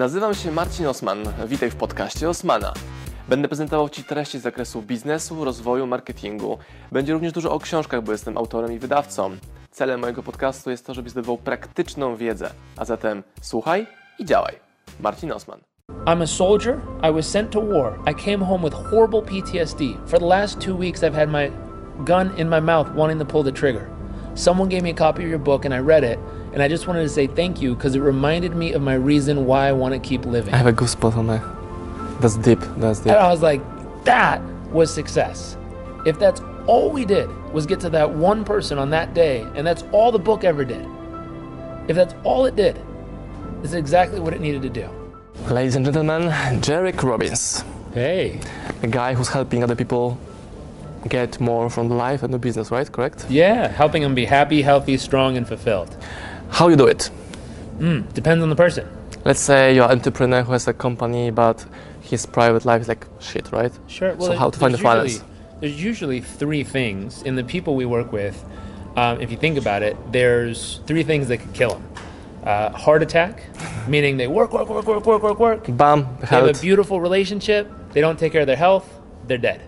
[0.00, 1.18] Nazywam się Marcin Osman.
[1.46, 2.72] Witaj w podcaście Osmana.
[3.28, 6.58] Będę prezentował Ci treści z zakresu biznesu, rozwoju, marketingu.
[6.92, 9.36] Będzie również dużo o książkach, bo jestem autorem i wydawcą.
[9.70, 12.50] Celem mojego podcastu jest to, żebyś zdobywał praktyczną wiedzę.
[12.76, 13.86] A zatem słuchaj
[14.18, 14.54] i działaj.
[15.00, 15.60] Marcin Osman.
[16.06, 16.80] I'm a soldier.
[17.10, 17.98] I was sent to war.
[18.10, 20.08] I came home with horrible PTSD.
[20.08, 21.50] For the last two weeks, I've had my
[22.04, 24.00] gun in my mouth wanting to pull the trigger.
[24.34, 26.18] Someone gave me a copy of your book and I read it,
[26.52, 29.46] and I just wanted to say thank you because it reminded me of my reason
[29.46, 30.52] why I want to keep living.
[30.52, 31.40] I have a goosebump on my...
[32.20, 32.60] That's deep.
[32.76, 33.12] That's deep.
[33.12, 33.62] And I was like,
[34.04, 35.56] that was success.
[36.06, 39.66] If that's all we did was get to that one person on that day, and
[39.66, 40.86] that's all the book ever did,
[41.88, 42.76] if that's all it did,
[43.62, 44.88] this is exactly what it needed to do.
[45.48, 46.22] Ladies and gentlemen,
[46.60, 47.64] Jairek Robbins.
[47.94, 48.40] Hey.
[48.82, 50.18] A guy who's helping other people
[51.08, 52.90] get more from life and the business, right?
[52.90, 53.26] Correct?
[53.28, 55.96] Yeah, helping them be happy, healthy, strong, and fulfilled.
[56.50, 57.10] How you do it?
[57.78, 58.86] Mm, depends on the person.
[59.24, 61.64] Let's say you're an entrepreneur who has a company, but
[62.02, 63.72] his private life is like shit, right?
[63.86, 64.18] Sure.
[64.20, 65.24] so how to find the there's balance?
[65.60, 68.44] There's usually three things in the people we work with.
[68.96, 71.88] Um, if you think about it, there's three things that could kill them.
[72.44, 73.44] Uh, heart attack,
[73.86, 75.76] meaning they work, work, work, work, work, work, work.
[75.76, 77.70] Bam, They have a beautiful relationship.
[77.92, 78.88] They don't take care of their health.
[79.26, 79.60] They're dead.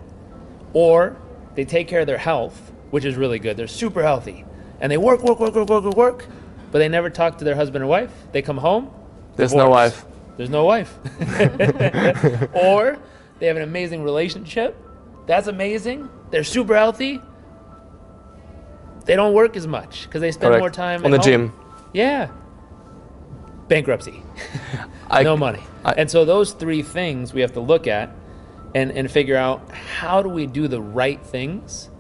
[0.73, 1.17] Or
[1.55, 3.57] they take care of their health, which is really good.
[3.59, 4.45] They're super healthy,
[4.81, 6.27] and they work, work, work, work, work, work, work.
[6.73, 8.11] But they never talk to their husband or wife.
[8.33, 8.91] They come home.
[9.37, 10.05] There's no wife.
[10.37, 10.99] There's no wife.
[12.55, 12.99] or
[13.39, 14.77] they have an amazing relationship.
[15.27, 16.09] That's amazing.
[16.31, 17.21] They're super healthy.
[19.05, 20.61] They don't work as much because they spend Correct.
[20.61, 21.25] more time on the home.
[21.25, 21.53] gym.
[21.93, 22.31] Yeah.
[23.69, 24.23] Bankruptcy.
[25.11, 25.63] I, no money.
[25.85, 28.11] I- and so those three things we have to look at
[28.75, 31.91] and, and figure out how do we do the right things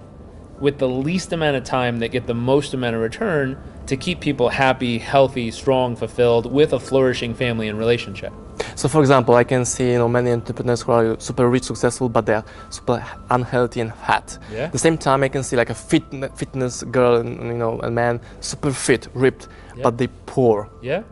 [0.59, 4.21] with the least amount of time that get the most amount of return to keep
[4.21, 8.33] people happy, healthy, strong, fulfilled with a flourishing family and relationship.
[8.75, 12.09] So, for example, I can see you know many entrepreneurs who are super rich, successful,
[12.09, 14.39] but they're super unhealthy and fat.
[14.53, 14.65] Yeah.
[14.65, 16.05] At the same time, I can see like a fit,
[16.37, 19.83] fitness girl and you know a man, super fit, ripped, Yeah.
[19.85, 20.69] but they poor.
[20.81, 21.03] Yeah?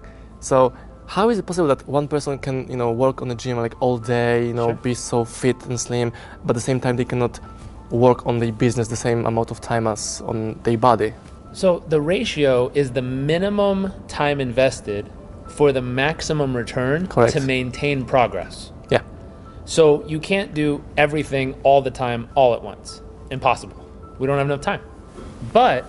[0.41, 0.73] So,
[1.07, 3.75] how is it possible that one person can you know work on the gym like
[3.81, 4.75] all day, you know, Sure.
[4.75, 6.13] be so fit and slim,
[6.45, 7.41] but at the same time they cannot
[7.91, 11.13] work on their business the same amount of time as on their body?
[11.53, 15.11] So the ratio is the minimum time invested
[15.49, 17.33] for the maximum return Correct.
[17.33, 18.73] to maintain progress.
[18.89, 19.03] Yeah.
[19.65, 23.03] So you can't do everything all the time, all at once.
[23.31, 23.77] Impossible.
[24.19, 24.81] We don't have enough time.
[25.53, 25.85] But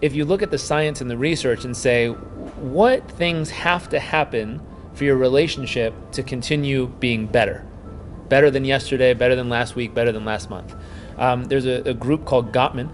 [0.00, 4.00] if you look at the science and the research and say, what things have to
[4.00, 4.60] happen
[4.94, 7.66] for your relationship to continue being better?
[8.28, 10.74] Better than yesterday, better than last week, better than last month.
[11.18, 12.90] Um, there's a, a group called Gottman.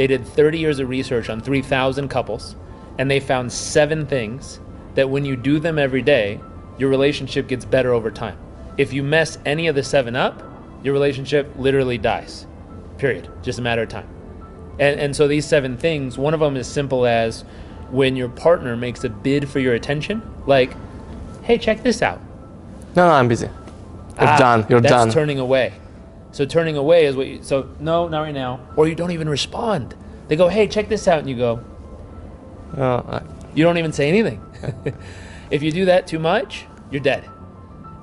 [0.00, 2.56] They did 30 years of research on 3,000 couples,
[2.96, 4.58] and they found seven things
[4.94, 6.40] that when you do them every day,
[6.78, 8.38] your relationship gets better over time.
[8.78, 10.42] If you mess any of the seven up,
[10.82, 12.46] your relationship literally dies.
[12.96, 13.28] Period.
[13.42, 14.08] Just a matter of time.
[14.78, 17.42] And, and so these seven things, one of them is simple as
[17.90, 20.74] when your partner makes a bid for your attention, like,
[21.42, 22.22] hey, check this out.
[22.96, 23.48] No, no, I'm busy.
[23.48, 24.66] You're Ah, done.
[24.70, 25.10] You're that's done.
[25.10, 25.74] turning away.
[26.32, 28.60] So turning away is what you, so no, not right now.
[28.76, 29.94] Or you don't even respond.
[30.28, 31.18] They go, hey, check this out.
[31.20, 31.60] And you go,
[32.76, 33.22] Oh, I-
[33.54, 34.40] you don't even say anything.
[35.50, 37.28] if you do that too much, you're dead.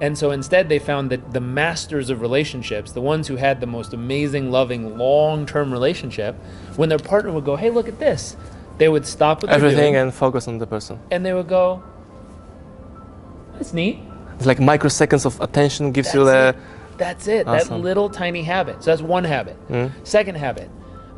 [0.02, 3.66] And so instead, they found that the masters of relationships, the ones who had the
[3.66, 6.36] most amazing, loving, long term relationship,
[6.76, 8.36] when their partner would go, hey, look at this,
[8.78, 11.00] they would stop everything doing and focus on the person.
[11.10, 11.82] and they would go,
[13.54, 14.00] that's neat.
[14.36, 16.50] It's like microseconds of attention gives you the.
[16.50, 16.56] it.
[16.98, 17.46] That's it.
[17.46, 18.84] That little tiny habit.
[18.84, 19.58] So that's one habit.
[20.04, 20.70] Second habit,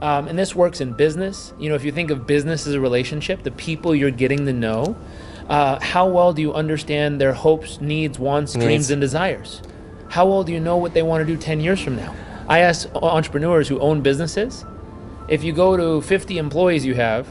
[0.01, 1.53] um, and this works in business.
[1.59, 4.53] You know, if you think of business as a relationship, the people you're getting to
[4.53, 4.95] know,
[5.50, 9.62] uh, how well do you understand their hopes, needs, wants, dreams, and desires?
[10.09, 12.16] How well do you know what they want to do 10 years from now?
[12.47, 14.66] I ask entrepreneurs who own businesses
[15.29, 17.28] if you go to 50 employees you have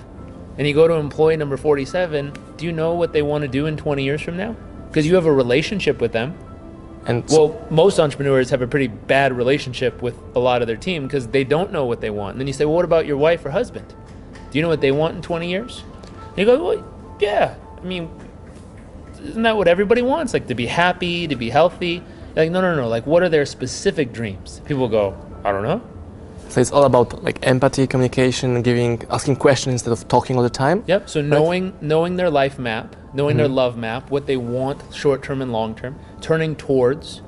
[0.56, 3.66] and you go to employee number 47, do you know what they want to do
[3.66, 4.54] in 20 years from now?
[4.86, 6.38] Because you have a relationship with them.
[7.06, 10.76] And so- Well, most entrepreneurs have a pretty bad relationship with a lot of their
[10.76, 12.32] team because they don't know what they want.
[12.32, 13.86] And then you say, well, what about your wife or husband?
[14.50, 15.82] Do you know what they want in 20 years?
[16.30, 16.84] And you go, well,
[17.20, 17.54] yeah.
[17.80, 18.10] I mean,
[19.22, 20.32] isn't that what everybody wants?
[20.32, 22.02] Like to be happy, to be healthy?
[22.36, 22.88] Like, no, no, no.
[22.88, 24.60] Like, what are their specific dreams?
[24.66, 25.80] People go, I don't know.
[26.48, 30.48] So it's all about like empathy, communication, giving, asking questions instead of talking all the
[30.50, 30.82] time.
[30.86, 31.08] Yep.
[31.08, 35.42] So knowing knowing their life map, knowing their love map, what they want, short term
[35.42, 37.20] and long term, turning towards.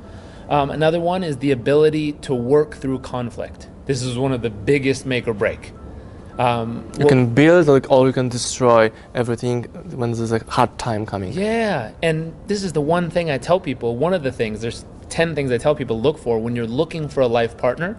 [0.49, 3.69] Um, another one is the ability to work through conflict.
[3.87, 5.73] This is one of the biggest make or break.
[6.39, 9.65] Um, You well- can build like, or you can destroy everything
[10.01, 11.33] when there's a hard time coming.
[11.33, 13.97] Yeah, and this is the one thing I tell people.
[13.97, 17.09] One of the things, there's 10 things I tell people look for when you're looking
[17.09, 17.97] for a life partner.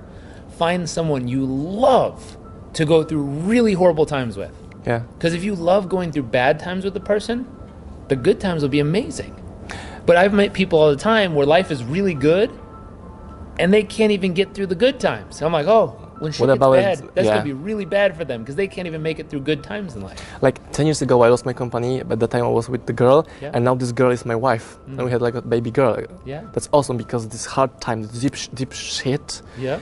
[0.58, 2.38] Find someone you love
[2.74, 4.56] to go through really horrible times with.
[4.88, 5.02] Yeah.
[5.18, 7.46] Because if you love going through bad times with the person,
[8.12, 9.34] the good times will be amazing.
[10.06, 12.50] But I've met people all the time where life is really good
[13.58, 15.42] and they can't even get through the good times.
[15.42, 15.88] I'm like, oh,
[16.20, 17.34] when shit What gets bad, it- that's yeah.
[17.36, 19.96] gonna be really bad for them because they can't even make it through good times
[19.96, 20.20] in life.
[20.42, 22.04] Like 10 years ago, I lost my company.
[22.04, 23.50] But at the time, I was with the girl, Yeah.
[23.50, 23.56] Mm.
[23.56, 25.96] and now this girl is my wife, and we had like a baby girl.
[26.26, 26.42] Yeah.
[26.54, 29.80] That's awesome because this hard time, this deep, deep shit, Yeah,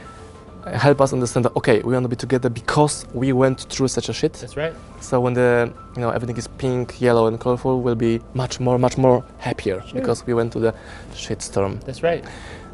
[0.77, 4.10] help us understand that okay, we want to be together because we went through such
[4.10, 4.33] a shit.
[4.33, 4.74] that's right.
[5.01, 8.77] So when the you know everything is pink, yellow, and colorful, we'll be much more,
[8.80, 10.00] much more happier Sure.
[10.00, 10.74] because we went to the
[11.16, 11.80] shit storm.
[11.86, 12.24] That's right.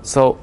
[0.02, 0.38] So,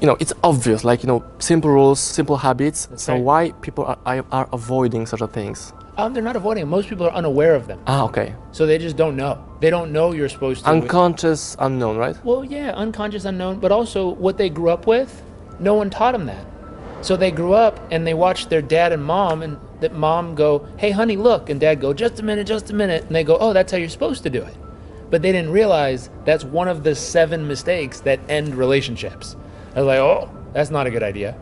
[0.00, 2.86] you know, it's obvious, like you know, simple rules, simple habits.
[2.86, 3.22] That's so right.
[3.22, 5.72] why people are, are are avoiding such a things?
[5.96, 6.70] Um, they're not avoiding them.
[6.70, 7.80] Most people are unaware of them.
[7.88, 8.32] Ah, okay.
[8.52, 9.42] So they just don't know.
[9.60, 10.70] They don't know you're supposed to.
[10.70, 12.16] Unconscious, unknown, right?
[12.24, 15.10] well, yeah, unconscious, unknown, but also what they grew up with,
[15.58, 16.46] no one taught them that.
[17.00, 20.66] So they grew up and they watched their dad and mom, and that mom go,
[20.76, 23.36] "Hey, honey, look," and dad go, "Just a minute, just a minute," and they go,
[23.40, 24.54] "Oh, that's how you're supposed to do it."
[25.10, 29.36] But they didn't realize that's one of the seven mistakes that end relationships.
[29.74, 31.36] I was like, "Oh, that's not a good idea,"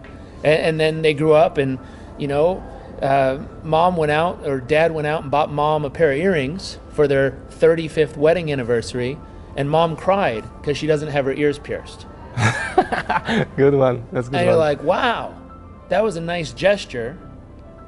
[0.45, 1.79] and, and then they grew up and,
[2.19, 2.63] you know.
[3.03, 6.79] Uh, mom went out, or dad went out and bought mom a pair of earrings
[6.89, 9.19] for their 35th wedding anniversary,
[9.55, 12.07] and mom cried because she doesn't have her ears pierced.
[13.57, 14.07] Good one.
[14.13, 15.35] That's good And you're like, wow,
[15.89, 17.19] that was a nice gesture,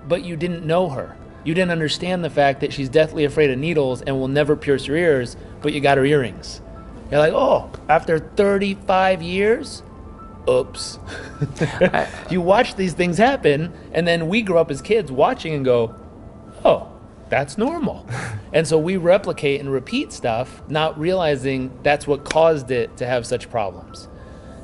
[0.07, 1.17] but you didn't know her.
[1.45, 4.87] You didn't understand the fact that she's deathly afraid of needles and will never pierce
[4.87, 6.61] her ears, but you got her earrings.
[7.11, 9.83] You're like, oh, after 35 years?
[10.49, 10.99] Oops.
[12.31, 15.95] you watch these things happen, and then we grow up as kids watching and go,
[16.65, 16.93] oh,
[17.29, 18.07] that's normal.
[18.53, 23.27] and so we replicate and repeat stuff, not realizing that's what caused it to have
[23.27, 24.09] such problems.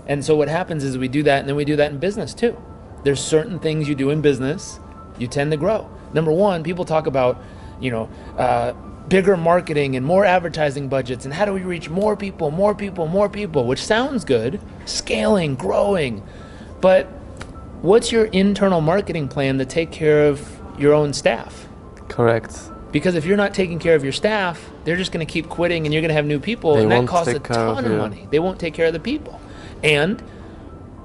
[0.07, 2.35] And so what happens is we do that, and then we do that in business
[2.35, 2.57] too.
[3.05, 4.81] There's certain things you do in business,
[5.19, 5.89] you tend to grow.
[6.12, 7.41] Number one, people talk about,
[7.81, 8.73] you know, uh,
[9.09, 13.06] bigger marketing and more advertising budgets, and how do we reach more people, more people,
[13.06, 16.23] more people, which sounds good, scaling, growing.
[16.81, 17.06] But
[17.83, 21.69] what's your internal marketing plan to take care of your own staff?
[22.09, 22.71] Correct.
[22.93, 25.85] Because if you're not taking care of your staff, they're just going to keep quitting
[25.85, 27.85] and you're going to have new people, They and that costs a care of ton
[27.87, 28.29] of money.
[28.31, 29.41] They won't take care of the people.
[29.83, 30.23] And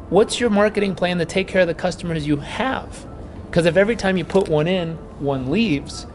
[0.10, 3.06] what's your marketing plan to take care of the customers you have?
[3.46, 6.06] Because if every time you put one in, one leaves,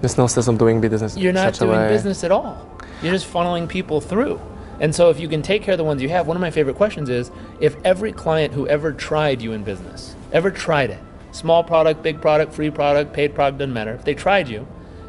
[0.00, 1.16] There's no sense of doing business.
[1.16, 2.68] you're not doing business at all.
[3.02, 4.40] You're just funneling people through.
[4.80, 6.50] And so if you can take care of the ones you have, one of my
[6.50, 7.30] favorite questions is
[7.60, 11.00] if every client who ever tried you in business, ever tried it,
[11.32, 14.66] small product, big product, free product, paid product, doesn't matter, if they tried you,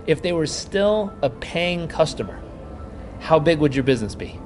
[0.07, 2.39] if they were still a paying customer,
[3.19, 4.39] how big would your business be?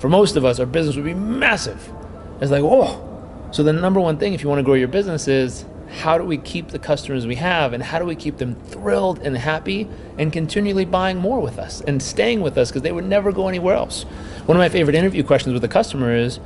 [0.00, 1.92] For most of us, our business would be massive.
[2.40, 3.06] It's like, oh.
[3.52, 6.24] So the number one thing if you want to grow your business is how do
[6.24, 9.88] we keep the customers we have and how do we keep them thrilled and happy
[10.18, 13.48] and continually buying more with us and staying with us because they would never go
[13.48, 14.04] anywhere else.
[14.46, 16.36] One of my favorite interview questions with a customer is,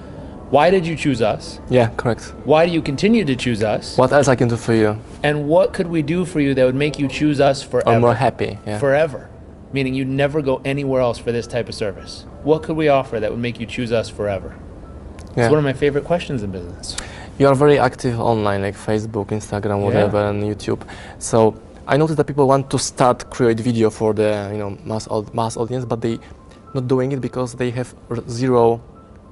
[0.51, 1.61] why did you choose us?
[1.69, 2.33] Yeah, correct.
[2.45, 3.99] Why do you continue to choose us?
[3.99, 4.99] What else I can do for you?
[5.23, 7.91] And what could we do for you that would make you choose us forever?
[7.91, 8.59] I'm more happy.
[8.67, 8.79] Yeah.
[8.79, 9.29] forever,
[9.73, 12.25] meaning you'd never go anywhere else for this type of service.
[12.45, 14.57] What could we offer that would make you choose us forever?
[15.37, 15.45] Yeah.
[15.45, 16.97] It's one of my favorite questions in business.
[17.39, 20.83] you are very active online, like Facebook, Instagram, whatever, and YouTube.
[21.19, 21.55] So
[21.87, 25.57] I noticed that people want to start create video for the you know mass mass
[25.57, 26.19] audience, but they
[26.75, 27.95] not doing it because they have
[28.29, 28.81] zero,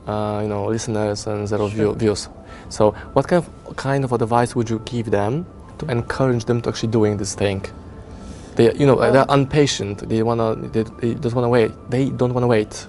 [0.06, 2.28] uh, you know, listeners and zero view, views.
[2.68, 5.46] So what kind of kind of advice would you give them
[5.78, 7.64] to encourage them to actually doing this thing?
[8.56, 10.08] They, you know, they're impatient.
[10.08, 11.72] They wanna, they, they just wanna wait.
[11.90, 12.86] They don't wanna wait.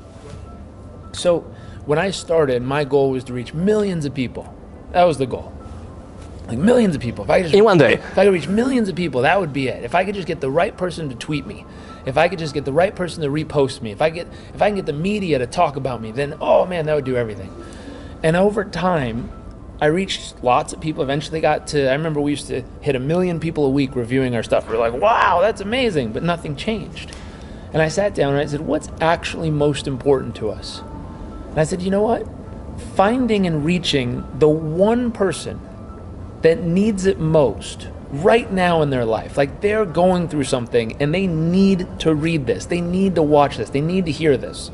[1.14, 1.46] So
[1.86, 4.54] when I started, my goal was to reach millions of people.
[4.92, 5.52] That was the goal.
[6.48, 7.24] Like millions of people.
[7.24, 7.94] If I could just In one day.
[7.94, 9.84] If I could reach millions of people, that would be it.
[9.84, 11.66] If I could just get the right person to tweet me,
[12.06, 14.62] if I could just get the right person to repost me, if I get if
[14.62, 17.16] I can get the media to talk about me, then oh man, that would do
[17.16, 17.54] everything.
[18.24, 19.32] And over time,
[19.82, 21.02] I reached lots of people.
[21.02, 24.36] Eventually got to I remember we used to hit a million people a week reviewing
[24.36, 24.68] our stuff.
[24.70, 27.16] We are like, wow, that's amazing, but nothing changed.
[27.72, 30.84] And I sat down and I said, what's actually most important to us?
[31.54, 32.28] And I said, you know what?
[32.96, 35.60] Finding and reaching the one person
[36.42, 39.38] that needs it most right now in their life.
[39.38, 43.58] Like they're going through something and they need to read this, they need to watch
[43.58, 44.72] this, they need to hear this.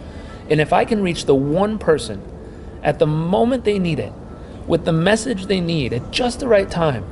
[0.49, 2.21] And if I can reach the one person
[2.81, 4.13] at the moment they need it,
[4.67, 7.05] with the message they need at just the right time,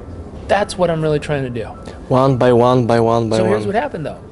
[0.47, 1.65] That's what I'm really trying to do.
[2.07, 3.51] One by one by one by so one.
[3.51, 4.23] So here's what happened though.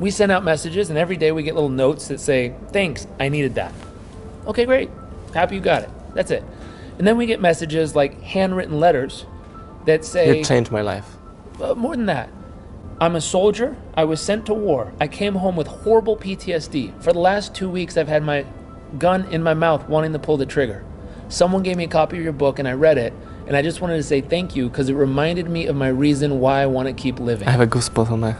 [0.00, 3.28] We send out messages, and every day we get little notes that say, "Thanks, I
[3.28, 3.72] needed that."
[4.50, 4.90] Okay, great.
[5.32, 5.90] Happy you got it.
[6.12, 6.42] That's it.
[6.98, 9.24] And then we get messages like handwritten letters
[9.86, 11.16] that say, It changed my life.
[11.62, 12.30] uh, more than that.
[13.00, 13.76] I'm a soldier.
[13.94, 14.92] I was sent to war.
[15.00, 17.00] I came home with horrible PTSD.
[17.00, 18.44] For the last two weeks, I've had my
[18.98, 20.84] gun in my mouth wanting to pull the trigger.
[21.28, 23.12] Someone gave me a copy of your book and I read it,
[23.46, 26.40] and I just wanted to say thank you because it reminded me of my reason
[26.40, 27.46] why I want to keep living.
[27.46, 28.34] I have a goosebump on my.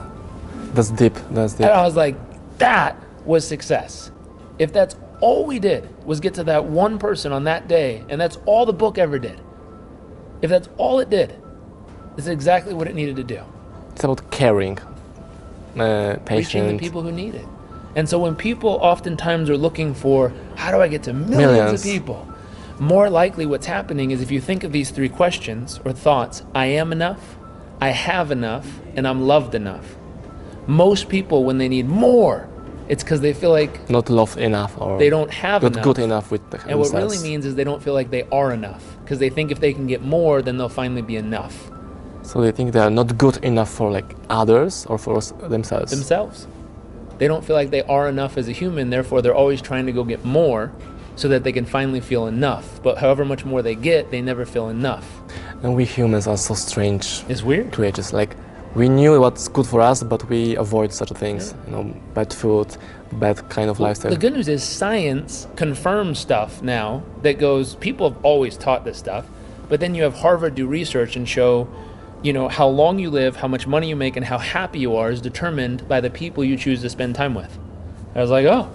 [0.75, 1.15] That's deep.
[1.31, 1.67] That's deep.
[1.67, 2.17] And I was like,
[2.59, 4.11] that was success.
[4.59, 8.21] If that's all we did was get to that one person on that day, and
[8.21, 9.41] that's all the book ever did,
[10.43, 11.35] if that's all it did,
[12.17, 13.41] it's exactly what it needed to do.
[13.93, 14.79] It's about caring,
[15.79, 17.47] uh, reaching the people who need it.
[17.97, 21.81] And so when people oftentimes are looking for how do I get to millions, Millions.
[21.81, 22.27] of people,
[22.79, 26.67] more likely what's happening is if you think of these three questions or thoughts, I
[26.67, 27.37] am enough,
[27.81, 29.97] I have enough, and I'm loved enough.
[30.67, 32.49] Most people when they need more,
[32.93, 35.85] it's because they feel like Not love enough or they don't have not enough.
[35.89, 38.51] good enough with the And what really means is they don't feel like they are
[38.61, 41.57] enough because they think if they can get more, then they'll finally be enough
[42.31, 44.09] So they think they are not good enough for like
[44.43, 45.15] others or for
[45.55, 45.91] themselves.
[45.99, 46.47] themselves.
[47.19, 49.93] They don't feel like they are enough as a human, therefore, they're always trying to
[49.99, 50.63] go get more
[51.17, 52.67] so that they can finally feel enough.
[52.87, 55.07] But however much more they get, they never feel enough.
[55.63, 57.67] And we humans are so strange It's weird.
[57.77, 58.13] creatures.
[58.21, 58.33] Like
[58.75, 61.55] we knew what's good for us, but we avoid such things.
[61.67, 61.85] You know,
[62.15, 62.77] bad food,
[63.13, 64.13] bad kind of lifestyle.
[64.13, 68.99] The good news is science confirms stuff now that goes, people have always taught this
[68.99, 69.27] stuff,
[69.69, 71.69] but then you have Harvard do research and show,
[72.23, 74.95] you know, how long you live, how much money you make, and how happy you
[74.97, 77.59] are is determined by the people you choose to spend time with.
[78.15, 78.71] I was like, oh,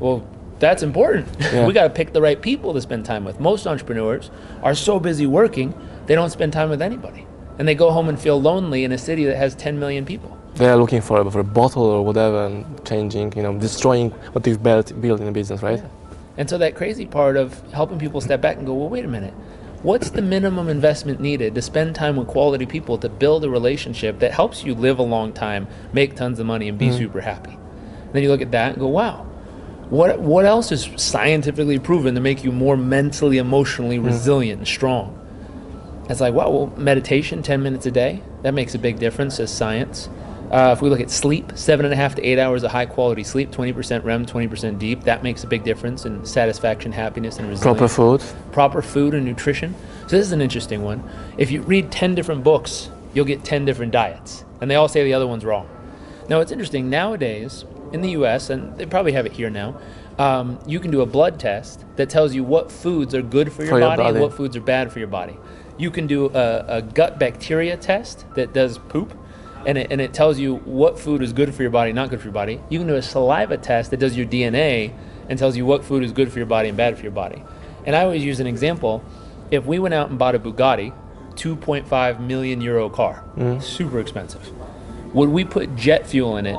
[0.00, 0.26] well,
[0.58, 1.28] that's important.
[1.52, 1.66] Yeah.
[1.66, 3.40] we got to pick the right people to spend time with.
[3.40, 4.30] Most entrepreneurs
[4.62, 5.74] are so busy working,
[6.06, 7.26] they don't spend time with anybody.
[7.58, 10.36] And they go home and feel lonely in a city that has 10 million people.
[10.54, 14.44] they are looking for, for a bottle or whatever and changing, you know, destroying what
[14.44, 15.82] they've built, built in a business, right?
[16.36, 19.08] And so that crazy part of helping people step back and go, well, wait a
[19.08, 19.34] minute.
[19.82, 24.20] What's the minimum investment needed to spend time with quality people to build a relationship
[24.20, 26.98] that helps you live a long time, make tons of money, and be mm-hmm.
[26.98, 27.50] super happy?
[27.50, 29.26] And then you look at that and go, wow,
[29.90, 34.06] what, what else is scientifically proven to make you more mentally, emotionally mm-hmm.
[34.06, 35.18] resilient and strong?
[36.08, 39.52] It's like, wow, well, meditation, 10 minutes a day, that makes a big difference as
[39.52, 40.08] science.
[40.50, 42.84] Uh, if we look at sleep, seven and a half to eight hours of high
[42.84, 47.48] quality sleep, 20% REM, 20% deep, that makes a big difference in satisfaction, happiness, and
[47.48, 47.78] resilience.
[47.78, 48.22] Proper food.
[48.52, 49.74] Proper food and nutrition.
[50.02, 51.08] So this is an interesting one.
[51.38, 55.04] If you read 10 different books, you'll get 10 different diets, and they all say
[55.04, 55.68] the other one's wrong.
[56.28, 59.78] Now, it's interesting, nowadays in the US, and they probably have it here now,
[60.18, 63.62] um, you can do a blood test that tells you what foods are good for
[63.62, 65.38] your, For your body, and what foods are bad for your body.
[65.78, 69.16] You can do a, a gut bacteria test that does poop,
[69.66, 72.20] and it, and it tells you what food is good for your body, not good
[72.20, 72.60] for your body.
[72.68, 74.92] You can do a saliva test that does your DNA
[75.28, 77.42] and tells you what food is good for your body and bad for your body.
[77.84, 79.02] And I always use an example.
[79.50, 80.92] If we went out and bought a Bugatti,
[81.34, 83.60] 2.5 million euro car, mm-hmm.
[83.60, 84.50] super expensive,
[85.14, 86.58] would we put jet fuel in it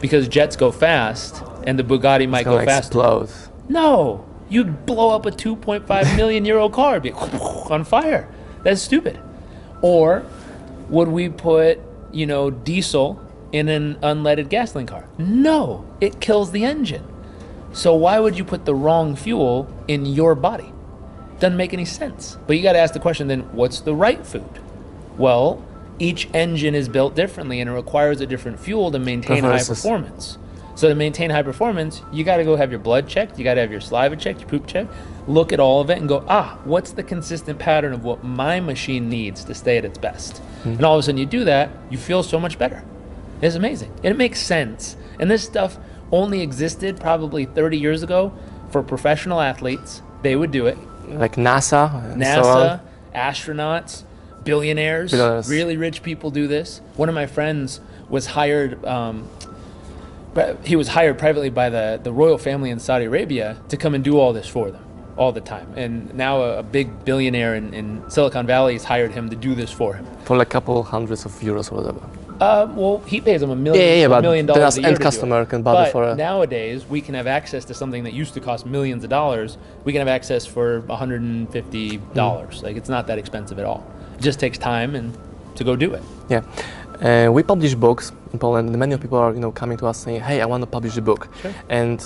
[0.00, 3.30] because jets go fast and the Bugatti might It's go gonna explode.
[3.68, 8.28] No, you'd blow up a 2.5 million euro car, be on fire.
[8.68, 9.18] That's stupid.
[9.80, 10.26] Or
[10.90, 11.80] would we put,
[12.12, 13.18] you know, diesel
[13.50, 15.08] in an unleaded gasoline car?
[15.16, 17.02] No, it kills the engine.
[17.72, 20.70] So why would you put the wrong fuel in your body?
[21.40, 22.36] Doesn't make any sense.
[22.46, 24.60] But you got to ask the question then, what's the right food?
[25.16, 25.64] Well,
[25.98, 30.36] each engine is built differently and it requires a different fuel to maintain high performance.
[30.78, 33.54] So to maintain high performance, you got to go have your blood checked, you got
[33.54, 34.94] to have your saliva checked, your poop checked,
[35.26, 38.60] look at all of it and go, ah, what's the consistent pattern of what my
[38.60, 40.40] machine needs to stay at its best?
[40.62, 42.84] And all of a sudden you do that, you feel so much better.
[43.42, 43.90] It's amazing.
[44.04, 44.96] And it makes sense.
[45.18, 45.78] And this stuff
[46.12, 48.32] only existed probably 30 years ago
[48.70, 50.00] for professional athletes.
[50.22, 50.78] They would do it.
[51.08, 51.90] Like NASA.
[51.90, 52.80] so NASA, on.
[53.16, 54.04] astronauts,
[54.44, 55.48] billionaires, Billionaires.
[55.50, 56.80] really rich people do this.
[56.94, 58.84] One of my friends was hired.
[58.84, 59.28] Um,
[60.64, 64.02] he was hired privately by the, the royal family in Saudi Arabia to come and
[64.04, 64.84] do all this for them
[65.16, 65.66] all the time.
[65.76, 69.54] And now a, a big billionaire in, in Silicon Valley has hired him to do
[69.54, 70.06] this for him.
[70.24, 72.00] For like a couple hundreds of euros or whatever.
[72.40, 74.90] Uh, well, he pays him a million, Yeah, yeah, yeah, a million dollars a year
[74.90, 78.12] end customer can buy it for a- nowadays, we can have access to something that
[78.12, 79.58] used to cost millions of dollars.
[79.84, 82.62] We can have access for 150 dollars.
[82.62, 83.84] Like it's not that expensive at all.
[84.16, 85.18] It just takes time and
[85.56, 86.02] to go do it.
[86.28, 86.42] Yeah.
[87.02, 89.98] Uh, we publish books in Poland, and many people are, you know, coming to us
[89.98, 91.52] saying, "Hey, I want to publish a book," Sure.
[91.68, 91.98] and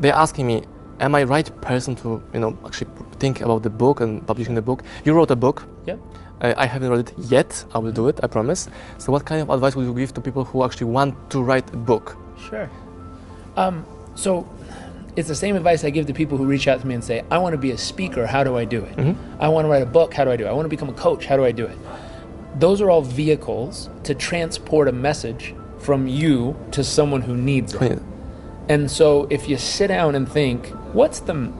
[0.00, 0.62] they're asking me,
[1.00, 4.54] "Am I the right person to, you know, actually think about the book and publishing
[4.54, 5.66] the book?" You wrote a book.
[5.86, 5.98] Yep.
[6.40, 7.64] Uh, I haven't read it yet.
[7.74, 8.18] I will do it.
[8.22, 8.68] I promise.
[8.98, 11.68] So, what kind of advice would you give to people who actually want to write
[11.72, 12.16] a book?
[12.48, 12.68] Sure.
[13.56, 14.46] Um, so
[15.16, 17.22] it's the same advice I give to people who reach out to me and say,
[17.30, 18.26] I want to be a speaker.
[18.26, 19.16] How do I do it?
[19.38, 20.12] I want to write a book.
[20.14, 20.48] How do I do it?
[20.48, 21.26] I want to become a coach.
[21.26, 21.78] How do I do it?
[22.54, 28.00] Those are all vehicles to transport a message from you to someone who needs it.
[28.68, 31.54] And so if you sit down and think, what's the m-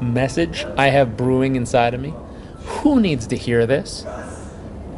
[0.00, 2.14] message I have brewing inside of me?
[2.66, 4.04] Who needs to hear this?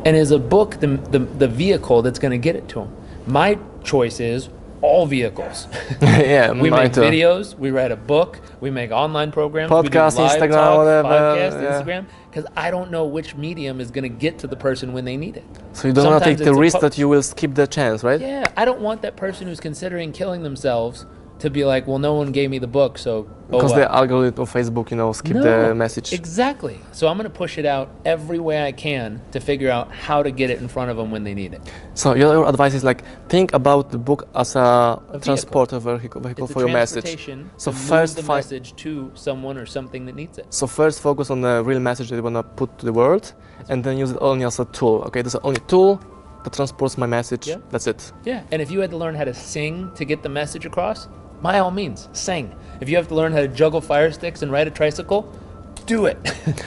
[0.05, 2.97] And is a book the, the, the vehicle that's going to get it to them?
[3.27, 4.49] My choice is
[4.81, 5.67] all vehicles.
[6.03, 7.01] yeah, we make too.
[7.01, 11.83] videos, we write a book, we make online programs, Podcast, Instagram, talk, whatever, podcast, yeah.
[11.83, 12.07] Instagram,
[12.39, 15.17] because I don't know which medium is going to get to the person when they
[15.17, 15.45] need it.
[15.73, 18.21] So you don't want to take the risk that you will skip the chance, right?
[18.21, 21.05] Yeah, I don't want that person who's considering killing themselves
[21.41, 23.81] to be like, well, no one gave me the book, so oh Because well.
[23.81, 26.13] the algorithm of Facebook, you know, skip No, the message.
[26.13, 26.79] Exactly.
[26.93, 30.23] So I'm going to push it out every way I can to figure out how
[30.23, 31.63] to get it in front of them when they need it.
[31.95, 35.21] So your, advice is like think about the book as a, vehicle.
[35.21, 37.31] transporter vehicle, vehicle for a your message.
[37.57, 40.47] So to first the message to someone or something that needs it.
[40.51, 43.33] So first focus on the real message that you wanna put to the world,
[43.69, 45.03] and then use it only as a tool.
[45.07, 46.01] Okay, this is only tool
[46.45, 47.49] that transports my message.
[47.49, 47.57] Yeah.
[47.71, 48.13] That's it.
[48.25, 51.09] Yeah, and if you had to learn how to sing to get the message across,
[51.43, 52.55] by all means, sing.
[52.81, 55.33] If you have to learn how to juggle fire sticks and ride a tricycle,
[55.87, 56.19] do it.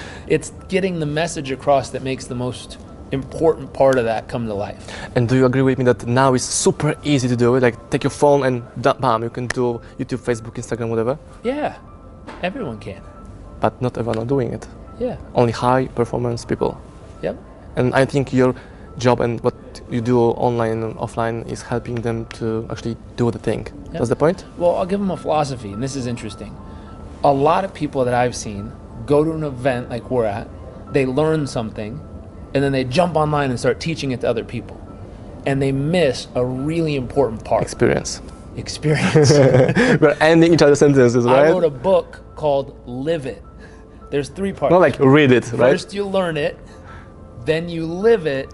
[0.27, 2.77] it's getting the message across that makes the most
[3.11, 4.97] important part of that come to life.
[5.15, 7.61] And do you agree with me that now it's super easy to do it?
[7.63, 8.63] Like take your phone and
[9.01, 11.17] bam, you can do YouTube, Facebook, Instagram, whatever.
[11.43, 11.77] Yeah,
[12.41, 13.01] everyone can.
[13.59, 14.67] But not everyone are doing it.
[14.99, 16.79] Yeah, Only high performance people.
[17.21, 17.35] yep.
[17.75, 18.53] And I think your
[19.01, 19.55] job and what
[19.89, 23.67] you do online and offline is helping them to actually do the thing.
[23.67, 23.99] Yeah.
[23.99, 24.45] That's the point.
[24.57, 26.55] Well, I'll give them a philosophy, and this is interesting.
[27.23, 28.71] A lot of people that I've seen
[29.05, 30.47] go to an event like we're at,
[30.93, 31.99] they learn something,
[32.53, 34.77] and then they jump online and start teaching it to other people.
[35.45, 38.21] And they miss a really important part Experience.
[38.55, 39.31] experience.
[40.01, 41.47] We're ending each other's sentences, right?
[41.47, 43.43] I wrote a book called Live It.
[44.11, 44.71] There's three parts.
[44.71, 45.71] Not like read it, right?
[45.71, 46.59] First, you learn it,
[47.45, 48.53] then you live it,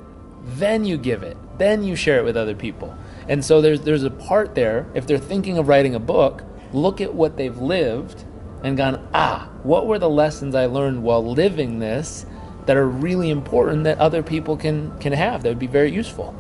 [0.56, 2.96] then you give it, then you share it with other people.
[3.28, 4.86] And so there's there's a part there.
[4.94, 8.24] If they're thinking of writing a book, look at what they've lived
[8.64, 12.26] and gone, ah, what were the lessons I learned while living this
[12.66, 16.34] that are really important that other people can can have that would be very useful,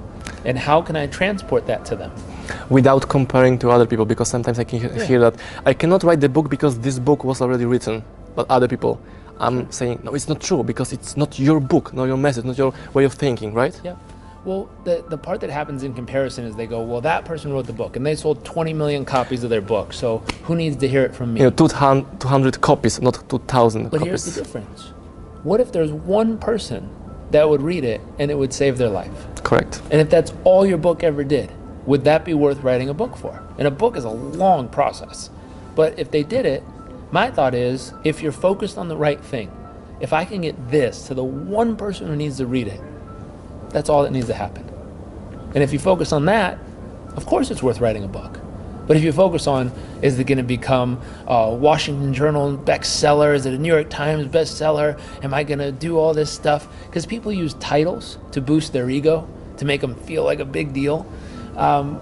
[0.45, 2.11] and how can I transport that to them?
[2.69, 6.21] Without comparing to other people, because sometimes I can he- hear that I cannot write
[6.21, 8.03] the book because this book was already written,
[8.35, 8.99] but other people.
[9.39, 12.57] I'm saying no, it's not true because it's not your book, not your message, not
[12.57, 13.79] your way of thinking, right?
[13.83, 13.95] Yeah.
[14.45, 17.67] Well, the, the part that happens in comparison is they go, well, that person wrote
[17.67, 19.91] the book and they sold 20 million copies of their book.
[19.91, 21.41] So who needs to hear it from me?
[21.41, 24.43] You know, 200, 200 copies, not 2,000 but here's the copies.
[24.47, 24.93] difference.
[25.43, 26.89] What if there's one person
[27.31, 29.11] that would read it and it would save their life?
[29.43, 29.81] Correct.
[29.91, 31.51] And if that's all your book ever did,
[31.85, 33.43] would that be worth writing a book for?
[33.57, 35.29] And a book is a long process.
[35.75, 36.63] But if they did it,
[37.11, 39.51] my thought is if you're focused on the right thing,
[39.99, 42.81] if I can get this to the one person who needs to read it,
[43.69, 44.67] that's all that needs to happen.
[45.53, 46.59] And if you focus on that,
[47.15, 48.39] of course it's worth writing a book.
[48.87, 53.35] But if you focus on is it going to become a Washington Journal bestseller?
[53.35, 54.99] Is it a New York Times bestseller?
[55.23, 56.67] Am I going to do all this stuff?
[56.85, 60.73] Because people use titles to boost their ego, to make them feel like a big
[60.73, 61.05] deal.
[61.57, 62.01] Um,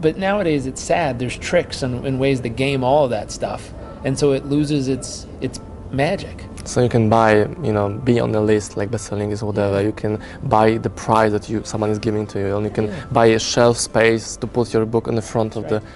[0.00, 1.18] but nowadays it's sad.
[1.18, 3.72] There's tricks and, and ways to game all of that stuff,
[4.04, 5.60] and so it loses its its
[5.90, 6.44] magic.
[6.64, 9.82] So you can buy, you know, be on the list like best-selling is whatever.
[9.82, 12.86] You can buy the prize that you someone is giving to you, and you can
[12.86, 12.94] Yeah.
[13.12, 15.90] buy a shelf space to put your book in the front of That's the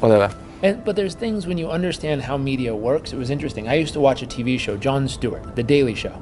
[0.00, 0.30] whatever.
[0.62, 3.12] And but there's things when you understand how media works.
[3.12, 3.68] It was interesting.
[3.68, 6.16] I used to watch a TV show, Jon Stewart, The Daily Show,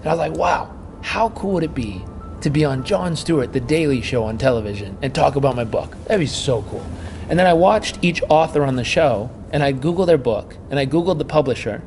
[0.00, 0.70] and I was like, wow,
[1.02, 2.02] how cool would it be
[2.42, 5.96] to be on Jon Stewart, The Daily Show on television, and talk about my book?
[6.06, 6.84] That'd be so cool.
[7.28, 10.78] And then I watched each author on the show, and I googled their book, and
[10.78, 11.82] I googled the publisher,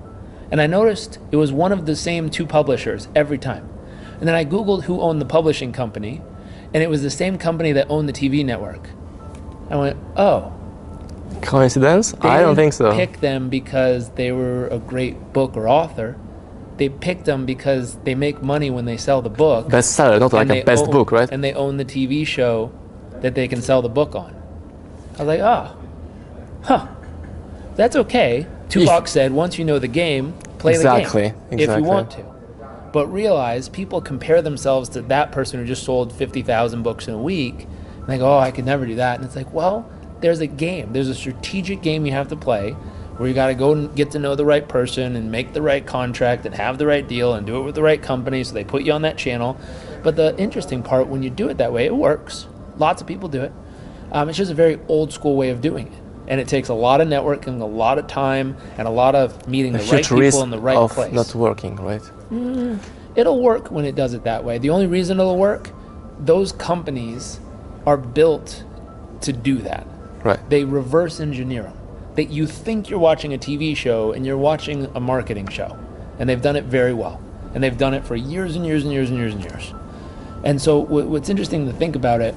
[0.49, 3.69] and I noticed it was one of the same two publishers every time.
[4.17, 6.19] And then I googled who owned the publishing company,
[6.73, 8.89] and it was the same company that owned the TV network.
[9.69, 10.51] I went, oh,
[11.43, 12.15] Coincidence?
[12.21, 12.91] I don't think so.
[12.91, 16.17] Pick them because they were a great book or author.
[16.77, 19.67] They picked them because they make money when they sell the book.
[19.67, 21.29] Bestseller, not like a best own- book, right?
[21.31, 22.71] And they own the TV show
[23.21, 24.33] that they can sell the book on.
[25.19, 25.77] I was like, oh,
[26.63, 26.87] huh,
[27.79, 28.45] that's okay.
[28.67, 31.63] Tupac said, once you know the game, play Exactly, the game exactly.
[31.63, 32.25] if you want to.
[32.91, 37.17] But realize people compare themselves to that person who just sold 50,000 books in a
[37.17, 37.67] week.
[37.97, 39.15] And they go, oh, I could never do that.
[39.15, 39.89] And it's like, well,
[40.19, 40.91] there's a game.
[40.91, 44.11] There's a strategic game you have to play where you got to go and get
[44.11, 47.33] to know the right person and make the right contract and have the right deal
[47.33, 49.57] and do it with the right company so they put you on that channel.
[50.03, 52.47] But the interesting part, when you do it that way, it works.
[52.77, 53.53] Lots of people do it.
[54.11, 55.98] Um, it's just a very old school way of doing it.
[56.29, 59.47] And it takes a lot of networking, a lot of time, and a lot of
[59.47, 61.11] meeting A the right people in the right of place.
[61.11, 62.01] not working, right?
[62.31, 62.79] Mm,
[63.15, 64.59] it'll work when it does it that way.
[64.59, 65.71] The only reason it'll work,
[66.19, 67.39] those companies
[67.85, 68.63] are built
[69.21, 69.87] to do that.
[70.23, 70.39] Right.
[70.49, 71.77] They reverse engineer them.
[72.15, 75.77] That you think you're watching a TV show and you're watching a marketing show,
[76.19, 77.21] and they've done it very well,
[77.53, 79.73] and they've done it for years and years and years and years and years.
[80.43, 82.35] And so, what, what's interesting to think about it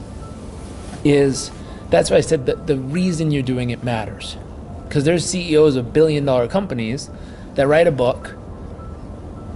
[1.05, 1.50] is
[1.92, 4.37] that's why I said that the reason you're doing it matters,
[4.88, 7.11] because there's CEOs of billion dollar companies
[7.55, 8.35] that write a book,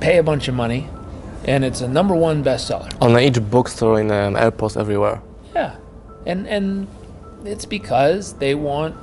[0.00, 0.88] pay a bunch of money,
[1.44, 2.94] and it's a number one bestseller.
[3.00, 5.22] On each bookstore in um, airports everywhere.
[5.54, 5.76] Yeah,
[6.26, 6.86] and and
[7.44, 8.94] it's because they want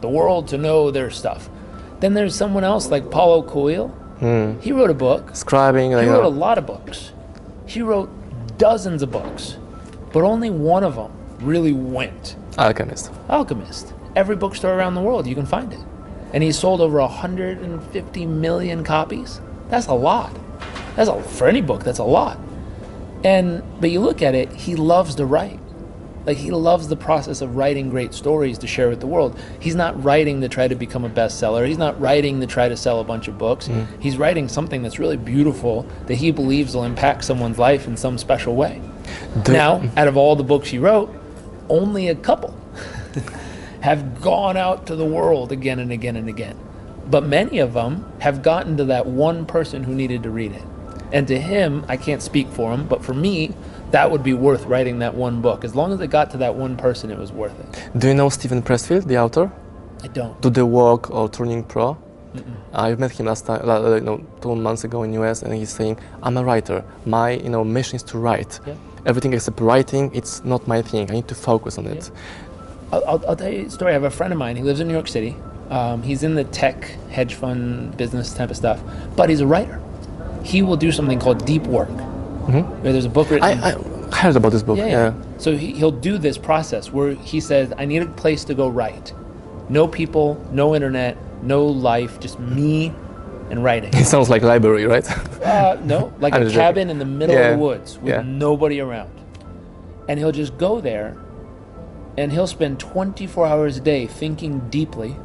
[0.00, 1.50] the world to know their stuff.
[1.98, 3.88] Then there's someone else like Paulo Coelho.
[4.60, 5.32] He wrote a book.
[5.32, 7.12] Scribing, like, He wrote a lot of books.
[7.66, 8.08] He wrote
[8.58, 9.56] dozens of books,
[10.12, 12.36] but only one of them really went.
[12.58, 13.10] Alchemist.
[13.28, 13.92] Alchemist.
[14.14, 15.80] Every bookstore around the world you can find it,
[16.32, 19.40] and he sold over 150 million copies.
[19.68, 20.34] That's a lot.
[20.96, 21.84] That's a for any book.
[21.84, 22.38] That's a lot.
[23.24, 25.60] And but you look at it, he loves to write.
[26.24, 29.38] Like he loves the process of writing great stories to share with the world.
[29.60, 31.66] He's not writing to try to become a bestseller.
[31.68, 33.68] He's not writing to try to sell a bunch of books.
[33.68, 33.86] Mm.
[34.02, 38.18] He's writing something that's really beautiful that he believes will impact someone's life in some
[38.18, 38.82] special way.
[39.44, 41.14] Do- Now, out of all the books he wrote,
[41.68, 42.54] only a couple
[43.80, 46.58] have gone out to the world again and again and again.
[47.08, 50.64] But many of them have gotten to that one person who needed to read it.
[51.12, 53.54] And to him, I can't speak for him, but for me,
[53.92, 55.64] that would be worth writing that one book.
[55.64, 57.90] As long as it got to that one person, it was worth it.
[57.96, 59.52] Do you know Steven Pressfield, the author?
[60.02, 60.40] I don't.
[60.42, 61.96] Do the work or Turning Pro?
[62.74, 65.98] I met him last time, you know, two months ago in US, and he's saying,
[66.22, 66.84] "I'm a writer.
[67.06, 68.60] My, you know, mission is to write.
[68.66, 68.74] Yeah.
[69.06, 71.10] Everything except writing, it's not my thing.
[71.10, 72.10] I need to focus on it."
[72.92, 73.90] I'll, I'll, I'll tell you a story.
[73.90, 74.54] I have a friend of mine.
[74.56, 75.34] He lives in New York City.
[75.70, 78.80] Um, he's in the tech, hedge fund, business type of stuff,
[79.16, 79.80] but he's a writer.
[80.44, 81.88] He will do something called deep work.
[82.46, 83.42] Where there's a book written.
[83.44, 84.78] I, I heard about this book.
[84.78, 85.14] Yeah, Yeah.
[85.14, 85.38] yeah.
[85.38, 88.68] So he, he'll do this process where he says, I need a place to go
[88.68, 89.12] write.
[89.68, 92.92] No people, no internet, no life, just me
[93.50, 93.92] and writing.
[93.94, 95.08] It sounds like library, right?
[95.42, 96.60] Uh, no, like a just joking.
[96.66, 98.22] cabin in the middle Yeah, of the woods with yeah.
[98.22, 99.10] nobody around.
[100.08, 101.16] And he'll just go there
[102.16, 105.16] and he'll spend 24 hours a day thinking deeply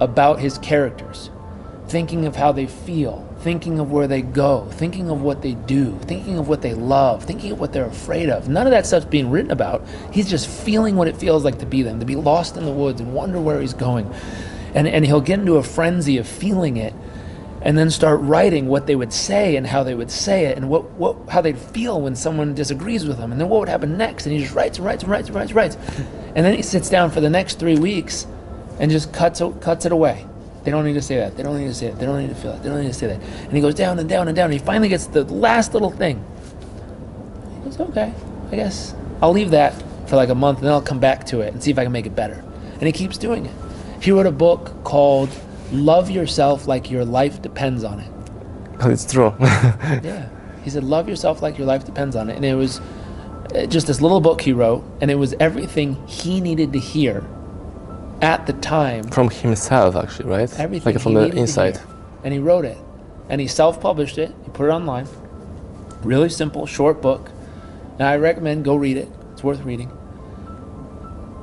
[0.00, 1.30] about his characters,
[1.88, 5.98] thinking of how they feel, thinking of where they go, thinking of what they do,
[6.02, 8.48] thinking of what they love, thinking of what they're afraid of.
[8.48, 9.86] None of that stuff's being written about.
[10.12, 12.72] He's just feeling what it feels like to be them, to be lost in the
[12.72, 14.12] woods and wonder where he's going.
[14.74, 16.92] And, and he'll get into a frenzy of feeling it
[17.66, 20.68] and then start writing what they would say and how they would say it and
[20.68, 23.32] what, what how they'd feel when someone disagrees with them.
[23.32, 24.24] And then what would happen next?
[24.24, 25.76] And he just writes and writes and writes and writes and writes.
[26.36, 28.24] And then he sits down for the next three weeks
[28.78, 30.24] and just cuts it, cuts it away.
[30.62, 31.36] They don't need to say that.
[31.36, 32.62] They don't need to say that they don't need to feel it.
[32.62, 33.20] They don't need to say that.
[33.20, 34.44] And he goes down and down and down.
[34.44, 36.24] And he finally gets the last little thing.
[37.56, 38.14] He goes okay
[38.52, 39.74] i guess i'll leave that
[40.08, 41.82] for like a month and then i'll come back to it and see if i
[41.82, 42.44] can make it better.
[42.74, 43.54] And he keeps doing it.
[44.00, 45.30] He wrote a book called
[45.72, 48.10] love yourself like your life depends on it
[48.78, 49.34] But it's true.
[49.40, 50.28] yeah.
[50.62, 52.36] He said, Love yourself like your life depends on it.
[52.36, 52.80] And it was
[53.54, 57.24] uh, just this little book he wrote, and it was everything he needed to hear
[58.20, 59.04] at the time.
[59.04, 60.58] from himself, actually, right?
[60.58, 61.80] Everything like from he the inside.
[62.24, 62.78] And he wrote it.
[63.28, 64.34] And he self published it.
[64.44, 65.06] He put it online.
[66.02, 67.30] Really simple, short book.
[67.98, 69.08] Now I recommend go read it.
[69.32, 69.90] It's worth reading.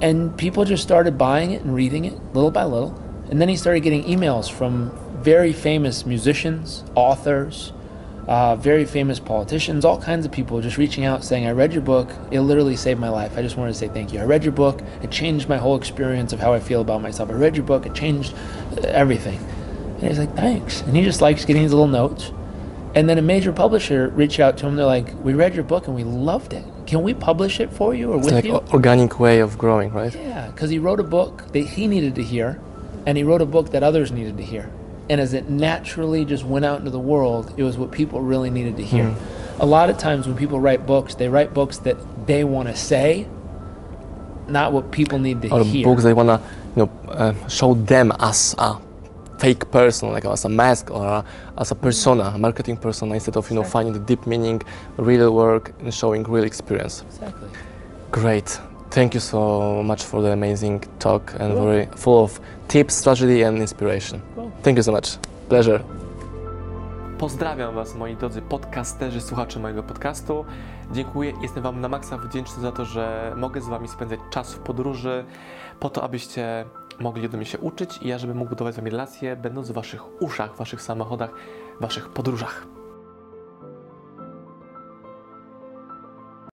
[0.01, 2.99] And people just started buying it and reading it little by little.
[3.29, 4.91] And then he started getting emails from
[5.23, 7.71] very famous musicians, authors,
[8.27, 11.81] uh, very famous politicians, all kinds of people just reaching out saying, I read your
[11.81, 12.09] book.
[12.31, 13.37] It literally saved my life.
[13.37, 14.19] I just wanted to say thank you.
[14.19, 14.81] I read your book.
[15.01, 17.29] It changed my whole experience of how I feel about myself.
[17.29, 17.85] I read your book.
[17.85, 18.33] It changed
[18.77, 19.39] uh, everything.
[19.99, 20.81] And he's like, thanks.
[20.81, 22.31] And he just likes getting these little notes.
[22.95, 24.75] And then a major publisher reached out to him.
[24.75, 26.63] They're like, we read your book and we loved it.
[26.85, 28.55] Can we publish it for you or It's with like you?
[28.71, 30.13] organic way of growing, right?
[30.13, 32.59] Yeah, because he wrote a book that he needed to hear,
[33.05, 34.69] and he wrote a book that others needed to hear.
[35.09, 38.49] And as it naturally just went out into the world, it was what people really
[38.49, 39.13] needed to hear.
[39.59, 42.75] A lot of times when people write books, they write books that they want to
[42.75, 43.27] say,
[44.47, 45.83] not what people need to Or hear.
[45.85, 46.41] books they wanna,
[46.75, 48.77] you know, uh, show them as a
[49.39, 51.25] fake person, like as a mask or a,
[51.57, 53.71] as a persona, a marketing persona, instead of you know Exactly.
[53.71, 54.61] finding the deep meaning,
[54.97, 57.03] real work, and showing real experience.
[57.09, 57.49] Exactly.
[58.11, 58.59] Great.
[58.93, 63.57] Thank you so much for the amazing talk and very full of tips, strategy, and
[63.57, 64.21] inspiration.
[64.61, 65.17] Thank you so much.
[65.49, 65.79] Pleasure.
[67.17, 70.45] Pozdrawiam Was, moi drodzy podcasterzy, słuchacze mojego podcastu.
[70.91, 74.59] Dziękuję, jestem Wam na maksa wdzięczny za to, że mogę z Wami spędzać czas w
[74.59, 75.25] podróży,
[75.79, 76.65] po to, abyście
[76.99, 79.73] mogli do mnie się uczyć i ja, żebym mógł budować z Wami relacje, będąc w
[79.73, 81.29] Waszych uszach, Waszych samochodach,
[81.79, 82.67] Waszych podróżach.